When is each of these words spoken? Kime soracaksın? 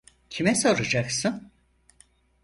Kime 0.29 0.55
soracaksın? 0.55 1.51